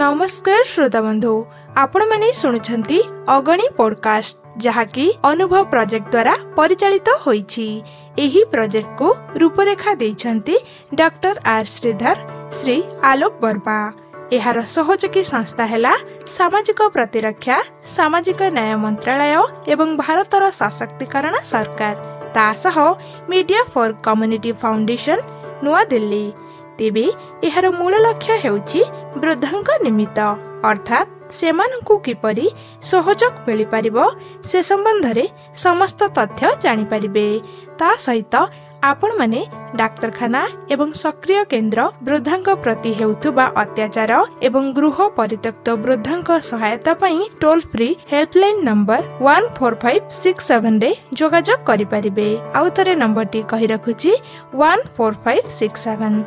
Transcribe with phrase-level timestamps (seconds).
[0.00, 1.34] ନମସ୍କାର ଶ୍ରୋତାବନ୍ଧୁ
[1.82, 2.98] ଆପଣମାନେ ଶୁଣୁଛନ୍ତି
[3.34, 4.34] ଅଗଣୀ ପଡକାଷ୍ଟ
[4.64, 7.66] ଯାହାକି ଅନୁଭବ ପ୍ରୋଜେକ୍ଟ ଦ୍ୱାରା ପରିଚାଳିତ ହୋଇଛି।
[8.24, 9.08] ଏହି ପ୍ରୋଜେକ୍ଟକୁ
[9.42, 10.54] ରୂପରେଖା ଦେଇଛନ୍ତି
[11.00, 12.16] ଡକ୍ଟର ଆର୍ ଶ୍ରୀଧର
[12.56, 12.76] ଶ୍ରୀ
[13.10, 13.78] ଆଲୋକ ବର୍ମା।
[14.36, 15.92] ଏହାର ସହଯୋଗୀ ସଂସ୍ଥା ହେଲା
[16.36, 17.56] ସାମାଜିକ ପ୍ରତିରକ୍ଷା
[17.96, 19.42] ସାମାଜିକ ନ୍ୟାୟ ମନ୍ତ୍ରାଳୟ
[19.72, 21.96] ଏବଂ ଭାରତର ସଶକ୍ତିକରଣ ସରକାର।
[22.34, 22.76] ତା ସହ
[23.30, 25.18] media for community foundation
[25.64, 26.26] New Delhi.
[26.78, 27.06] ତେବେ
[27.48, 28.80] ଏହାର ମୂଳ ଲକ୍ଷ୍ୟ ହେଉଛି
[29.22, 30.18] ବୃଦ୍ଧଙ୍କ ନିମିତ୍ତ
[30.70, 32.46] ଅର୍ଥାତ୍ ସେମାନଙ୍କୁ କିପରି
[32.90, 33.96] ସହଯୋଗ ମିଳିପାରିବ
[34.48, 35.24] ସେ ସମ୍ବନ୍ଧରେ
[35.64, 37.26] ସମସ୍ତ ତଥ୍ୟ ଜାଣିପାରିବେ।
[37.78, 38.34] ତା ସହିତ
[38.90, 39.40] ଆପଣମାନେ
[39.80, 40.42] ଡାକ୍ତରଖାନା
[40.74, 44.12] ଏବଂ ସକ୍ରିୟ କେନ୍ଦ୍ର ବୃଦ୍ଧଙ୍କ ପ୍ରତି ହେଉଥିବା ଅତ୍ୟାଚାର
[44.48, 50.90] ଏବଂ ଗୃହ ପରିତ୍ୟକ୍ତ ବୃଦ୍ଧଙ୍କ ସହାୟତା ପାଇଁ toll free helpline number one four five six ସେଭେନରେ
[51.18, 54.12] ଯୋଗାଯୋଗ କରିପାରିବେ। ଆଉ ଥରେ ନମ୍ବରଟି କହି ରଖୁଛି
[54.60, 56.18] one four five six seven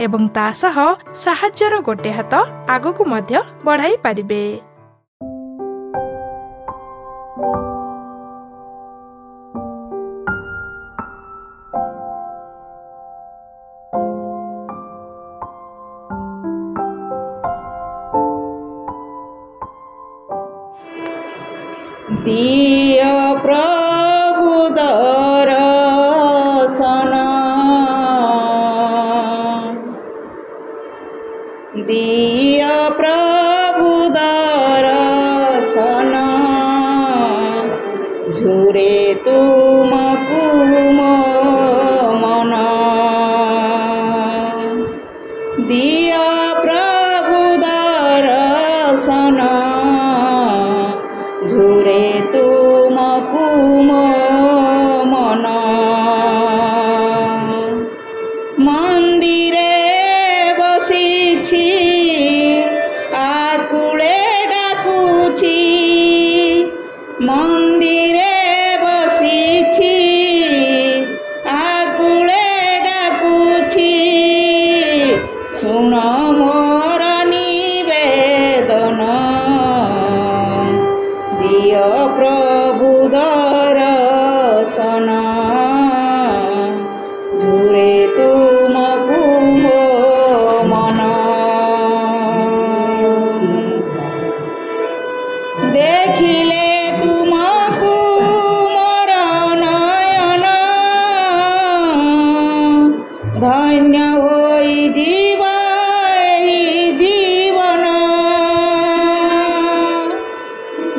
[0.00, 0.76] ଏବଂ ତା ସହ
[1.24, 2.34] ସାହାଯ୍ୟର ଗୋଟେ ହାତ
[2.68, 3.34] ଆଗକୁ ମଧ୍ୟ
[3.64, 4.42] ବଢାଇ ପାରିବେ।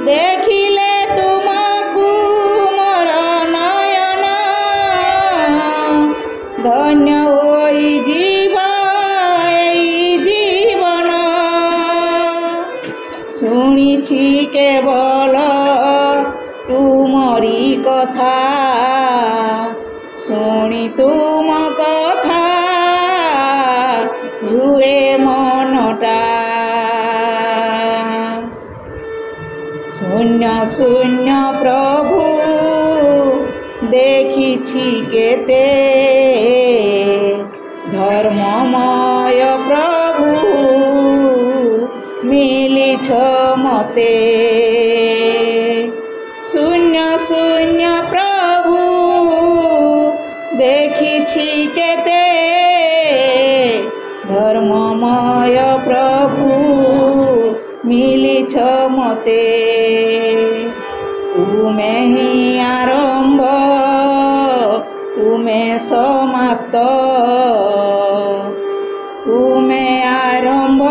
[0.09, 2.11] দেখিলে তুমকু
[2.77, 3.09] মোর
[3.49, 4.23] নয়ন
[6.63, 8.55] ধন্য হই জীব,
[9.61, 9.83] এই
[10.23, 11.09] জীবন।
[13.39, 15.35] শুনিছি কেবল
[16.67, 18.37] তুমরি কথা।
[20.27, 21.47] শুনি তুম
[21.77, 22.45] কথা।
[24.49, 26.48] ঝুরে মনটা
[30.38, 30.44] শূন্য
[30.76, 31.28] শূন্য
[31.60, 32.22] প্রভু
[33.90, 35.66] দেখিছি কেতে
[37.94, 40.30] ধর্মময় প্রভু
[42.30, 43.08] মিলিছ
[43.64, 44.16] মতে
[46.50, 46.96] শূন্য
[47.28, 48.80] শূন্য প্রভু
[50.58, 52.24] দেখিছি কেতে
[54.28, 56.46] ধর্মময় প্রভু
[57.88, 58.54] মিলিছ
[58.90, 59.67] মতে
[61.79, 63.41] তুমে আরম্ভ,
[65.15, 66.75] তুমে সমাপ্ত।
[69.25, 70.83] তুমে আরম্ভ,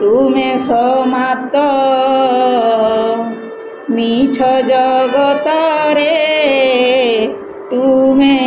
[0.00, 1.56] তুমে সমাপ্ত।
[3.90, 4.38] মিছ
[4.68, 6.18] জগতরে
[7.70, 8.38] তুমে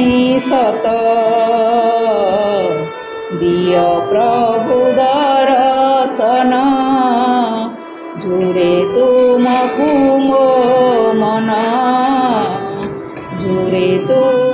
[0.49, 0.87] সত।
[3.39, 6.53] দিয় প্রভু দর্শন।
[8.33, 9.89] ঝুরে তুমকু
[10.19, 10.45] মো
[11.13, 11.49] মন
[13.39, 14.52] ঝুরে তুমকু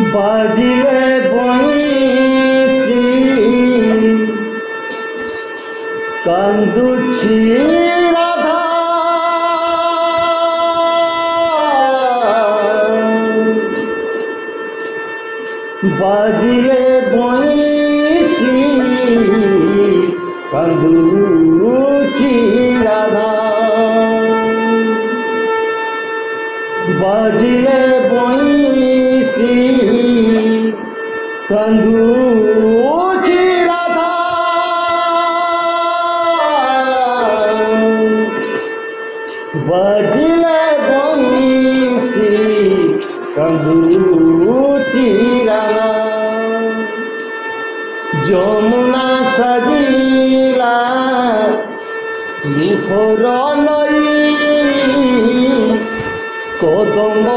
[0.00, 3.06] বাজিলে বংশী
[6.24, 7.38] কান্দুছি
[8.14, 8.62] রাধা।
[16.00, 18.56] বাজিলে বইছি
[20.52, 22.32] কান্দুছি
[22.84, 23.32] রাধা।
[27.00, 27.99] বাজিলে
[31.50, 34.12] কান্দুছি রাধা।
[39.68, 42.28] বাজিলে বইছি
[43.36, 45.06] কান্দুছি
[45.48, 45.92] রাধা।
[48.28, 50.78] যমুনা সাজিলা
[52.56, 53.22] মুখর
[53.66, 53.98] নই
[56.60, 57.28] কদম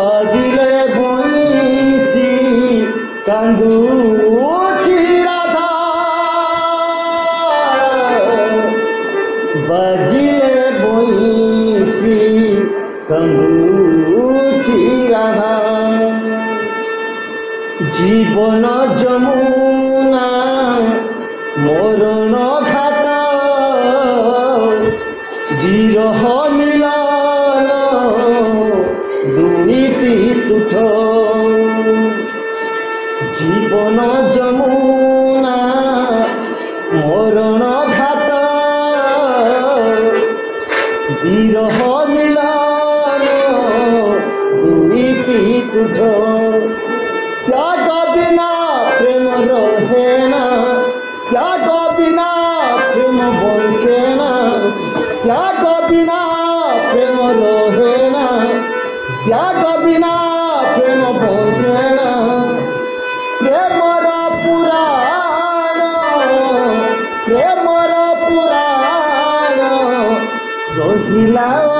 [0.00, 0.39] வாடி
[45.80, 48.50] দুর্নীতি তুঠ ত্যাগ বিনা
[48.98, 50.44] প্রেম রহে না।
[51.30, 52.28] ত্যাগ বিনা
[52.92, 54.50] প্রেম বঞ্চে না।
[55.22, 56.20] ত্যাগ বিনা
[56.92, 58.46] প্রেম রহে না।
[59.26, 60.14] ত্যাগ বিনা
[60.74, 62.10] প্রেম বঞ্চে না।
[63.38, 64.06] প্রেমর
[64.44, 65.80] পুরাণ
[67.24, 67.92] প্রেমর
[68.28, 69.58] পুরাণ।
[70.76, 71.79] রহিলা অধা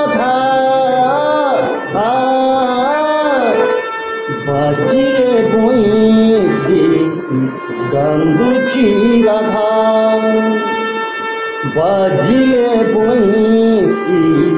[12.59, 14.51] बोंसी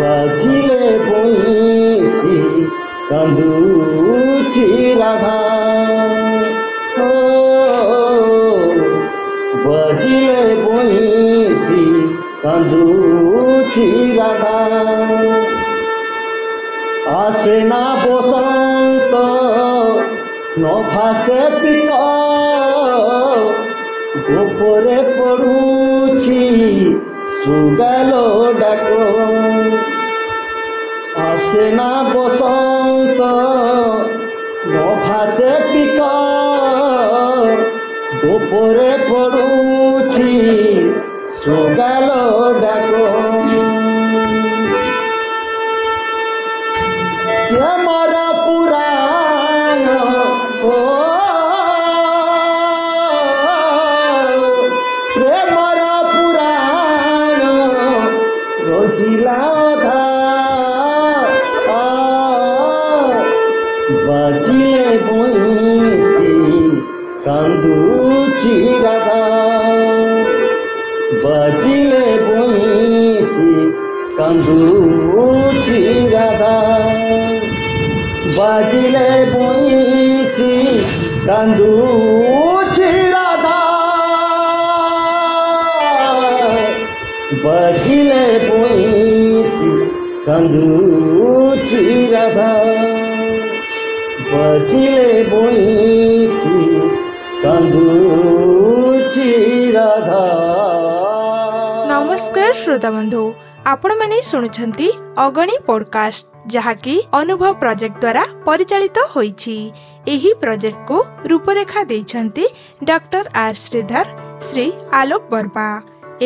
[0.00, 2.64] बाजिले बोंसी
[3.10, 5.35] कंबूची राधा।
[9.96, 11.82] বাজিলে বইছি
[12.42, 13.86] কান্দুছি
[14.18, 14.60] রাধা
[17.22, 19.12] আসে না বসন্ত,
[20.58, 21.88] নভাসে পিক
[24.28, 26.42] গোপরে পড়ুছি,
[27.36, 28.10] সুগাল
[28.60, 28.86] ডাক।
[31.28, 33.20] আসে না বসন্ত,
[34.74, 35.98] নভাসে পিক
[38.22, 40.32] গোপরে পড়ুছি
[41.38, 42.08] সুগাল
[42.62, 42.86] ডাক।
[81.28, 83.60] कंदूची राधा
[87.44, 89.70] बखिले बोईची
[90.26, 92.50] कंदूची राधा
[94.30, 96.58] बखिले बोईची
[97.44, 99.32] कंदूची
[99.76, 100.24] राधा
[101.90, 103.22] ନମସ୍କାର ଶ୍ରୋତାବନ୍ଧୁ
[103.72, 104.88] ଆପଣମାନେ ଶୁଣୁଛନ୍ତି
[105.24, 109.56] ଅଗଣି ପଡ଼କାଷ୍ଟ ଯାହାକି ଅନୁଭବ ପ୍ରୋଜେକ୍ଟ ଦ୍ୱାରା ପରିଚାଳିତ ହୋଇଛି।
[110.14, 110.96] ଏହି ପ୍ରୋଜେକ୍ଟକୁ
[111.30, 112.44] ରୂପରେଖା ଦେଇଛନ୍ତି
[112.88, 114.06] ଡକ୍ଟର ଆର୍ ଶ୍ରୀଧର
[114.46, 114.66] ଶ୍ରୀ
[115.00, 115.68] ଆଲୋକ ବର୍ମା।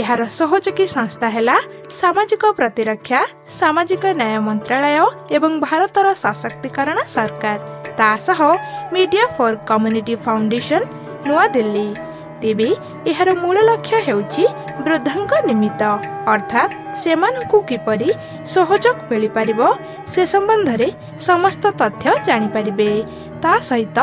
[0.00, 1.56] ଏହାର ସହଯୋଗୀ ସଂସ୍ଥା ହେଲା
[2.00, 3.20] ସାମାଜିକ ପ୍ରତିରକ୍ଷା
[3.60, 7.58] ସାମାଜିକ ନ୍ୟାୟ ମନ୍ତ୍ରାଳୟ ଏବଂ ଭାରତର ସଶକ୍ତିକରଣ ସରକାର।
[7.98, 8.40] ତା ସହ
[8.94, 10.82] media for community foundation
[11.26, 11.88] New Delhi.
[12.42, 12.68] ତେବେ
[13.10, 14.44] ଏହାର ମୂଳ ଲକ୍ଷ୍ୟ ହେଉଛି
[14.84, 15.82] ବୃଦ୍ଧଙ୍କ ନିମିତ୍ତ।
[16.34, 18.08] ଅର୍ଥାତ୍ ସେମାନଙ୍କୁ କିପରି
[18.54, 19.60] ସହଯୋଗ ମିଳିପାରିବ
[20.12, 20.88] ସେ ସମ୍ବନ୍ଧରେ
[21.28, 22.90] ସମସ୍ତ ତଥ୍ୟ ଜାଣିପାରିବେ।
[23.42, 23.98] ତା ସହିତ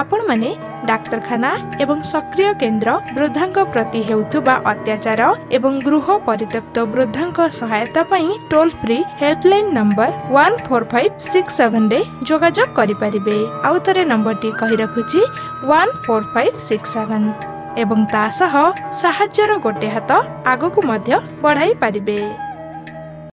[0.00, 0.50] ଆପଣମାନେ
[0.90, 1.50] ଡାକ୍ତରଖାନା
[1.82, 5.20] ଏବଂ ସକ୍ରିୟ କେନ୍ଦ୍ର ବୃଦ୍ଧଙ୍କ ପ୍ରତି ହେଉଥିବା ଅତ୍ୟାଚାର
[5.56, 12.00] ଏବଂ ଗୃହ ପରିତ୍ୟକ୍ତ ବୃଦ୍ଧଙ୍କ ସହାୟତା ପାଇଁ toll free helpline number one four five six ସେଭେନରେ
[12.28, 15.20] ଯୋଗାଯୋଗ କରିପାରିବେ। ଆଉ ଥରେ ନମ୍ବରଟି କହି ରଖୁଛି
[15.70, 18.54] one four five six seven ଏବଂ ତା ସହ
[19.00, 20.10] ସାହାଯ୍ୟର ଗୋଟେ ହାତ
[20.52, 21.10] ଆଗକୁ ମଧ୍ୟ
[21.42, 22.18] ବଢ଼ାଇ ପାରିବେ।